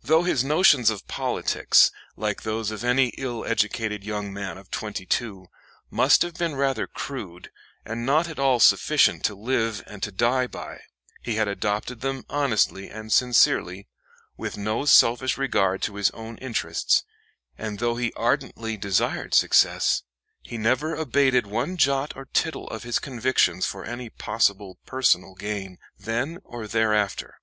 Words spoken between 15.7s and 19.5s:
to his own interests; and though he ardently desired